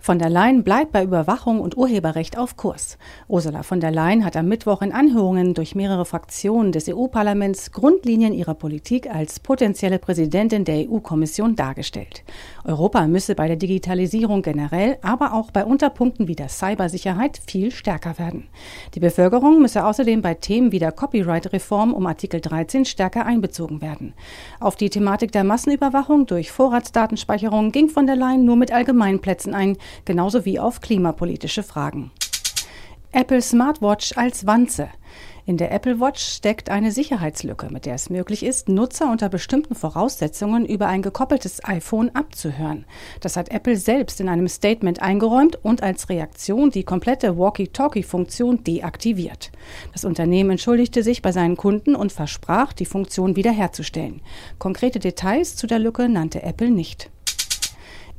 [0.00, 2.98] Von der Leyen bleibt bei Überwachung und Urheberrecht auf Kurs.
[3.28, 8.32] Ursula von der Leyen hat am Mittwoch in Anhörungen durch mehrere Fraktionen des EU-Parlaments Grundlinien
[8.32, 12.24] ihrer Politik als potenzielle Präsidentin der EU-Kommission dargestellt.
[12.64, 18.18] Europa müsse bei der Digitalisierung generell, aber auch bei Unterpunkten wie der Cybersicherheit viel stärker
[18.18, 18.48] werden.
[18.94, 24.14] Die Bevölkerung müsse außerdem bei Themen wie der Copyright-Reform um Artikel 13 stärker einbezogen werden.
[24.60, 29.76] Auf die Thematik der Massenüberwachung durch Vorratsdatenspeicherung ging von der Leyen nur mit Allgemeinplätzen ein,
[30.04, 32.12] genauso wie auf klimapolitische Fragen.
[33.12, 34.88] Apple Smartwatch als Wanze.
[35.48, 39.76] In der Apple Watch steckt eine Sicherheitslücke, mit der es möglich ist, Nutzer unter bestimmten
[39.76, 42.84] Voraussetzungen über ein gekoppeltes iPhone abzuhören.
[43.20, 49.52] Das hat Apple selbst in einem Statement eingeräumt und als Reaktion die komplette Walkie-Talkie-Funktion deaktiviert.
[49.92, 54.22] Das Unternehmen entschuldigte sich bei seinen Kunden und versprach, die Funktion wiederherzustellen.
[54.58, 57.08] Konkrete Details zu der Lücke nannte Apple nicht.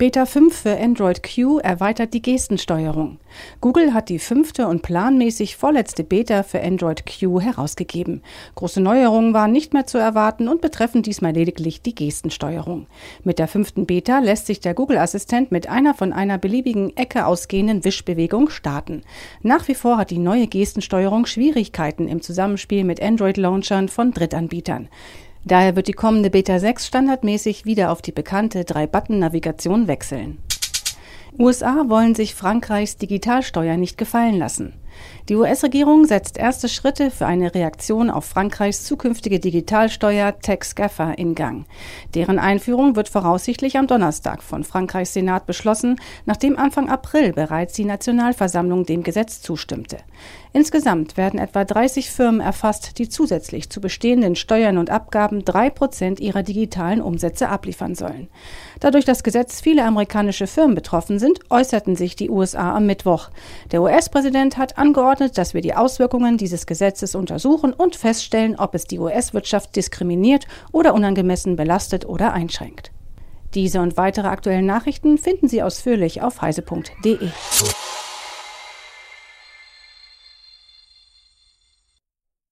[0.00, 3.18] Beta 5 für Android Q erweitert die Gestensteuerung.
[3.60, 8.22] Google hat die fünfte und planmäßig vorletzte Beta für Android Q herausgegeben.
[8.54, 12.86] Große Neuerungen waren nicht mehr zu erwarten und betreffen diesmal lediglich die Gestensteuerung.
[13.24, 17.84] Mit der fünften Beta lässt sich der Google-Assistent mit einer von einer beliebigen Ecke ausgehenden
[17.84, 19.02] Wischbewegung starten.
[19.42, 24.88] Nach wie vor hat die neue Gestensteuerung Schwierigkeiten im Zusammenspiel mit Android-Launchern von Drittanbietern.
[25.44, 30.38] Daher wird die kommende Beta 6 standardmäßig wieder auf die bekannte Drei-Button-Navigation wechseln.
[31.38, 34.74] USA wollen sich Frankreichs Digitalsteuer nicht gefallen lassen.
[35.28, 41.34] Die US-Regierung setzt erste Schritte für eine Reaktion auf Frankreichs zukünftige Digitalsteuer Tax Gaffer in
[41.34, 41.66] Gang.
[42.14, 45.96] Deren Einführung wird voraussichtlich am Donnerstag von Frankreichs Senat beschlossen,
[46.26, 49.98] nachdem Anfang April bereits die Nationalversammlung dem Gesetz zustimmte.
[50.52, 56.18] Insgesamt werden etwa 30 Firmen erfasst, die zusätzlich zu bestehenden Steuern und Abgaben drei Prozent
[56.18, 58.28] ihrer digitalen Umsätze abliefern sollen.
[58.80, 63.30] Dadurch das Gesetz viele amerikanische Firmen betroffen sind, äußerten sich die USA am Mittwoch.
[63.70, 68.86] Der US-Präsident hat angeordnet, dass wir die Auswirkungen dieses Gesetzes untersuchen und feststellen, ob es
[68.86, 72.90] die US-Wirtschaft diskriminiert oder unangemessen belastet oder einschränkt.
[73.54, 77.28] Diese und weitere aktuellen Nachrichten finden Sie ausführlich auf heise.de.